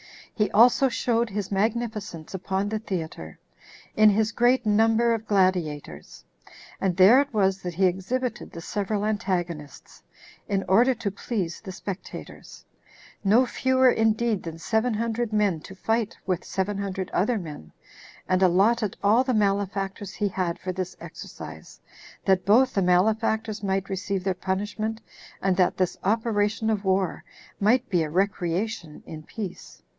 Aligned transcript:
He 0.33 0.49
also 0.49 0.89
showed 0.89 1.29
his 1.29 1.51
magnificence 1.51 2.33
upon 2.33 2.67
the 2.69 2.79
theater, 2.79 3.37
in 3.95 4.09
his 4.09 4.31
great 4.31 4.65
number 4.65 5.13
of 5.13 5.27
gladiators; 5.27 6.25
and 6.79 6.97
there 6.97 7.21
it 7.21 7.31
was 7.31 7.61
that 7.61 7.75
he 7.75 7.85
exhibited 7.85 8.51
the 8.51 8.61
several 8.61 9.05
antagonists, 9.05 10.01
in 10.47 10.63
order 10.67 10.95
to 10.95 11.11
please 11.11 11.61
the 11.61 11.71
spectators; 11.71 12.65
no 13.23 13.45
fewer 13.45 13.91
indeed 13.91 14.41
than 14.41 14.57
seven 14.57 14.95
hundred 14.95 15.31
men 15.31 15.59
to 15.59 15.75
fight 15.75 16.17
with 16.25 16.43
seven 16.43 16.79
hundred 16.79 17.11
other 17.11 17.37
men 17.37 17.71
20 17.71 17.71
and 18.29 18.41
allotted 18.41 18.97
all 19.03 19.23
the 19.23 19.35
malefactors 19.35 20.13
he 20.15 20.29
had 20.29 20.57
for 20.57 20.71
this 20.71 20.97
exercise, 20.99 21.79
that 22.25 22.43
both 22.47 22.73
the 22.73 22.81
malefactors 22.81 23.61
might 23.61 23.87
receive 23.89 24.23
their 24.23 24.33
punishment, 24.33 24.99
and 25.43 25.55
that 25.57 25.77
this 25.77 25.95
operation 26.03 26.71
of 26.71 26.83
war 26.83 27.23
might 27.59 27.87
be 27.89 28.01
a 28.01 28.09
recreation 28.09 29.03
in 29.05 29.21
peace. 29.21 29.83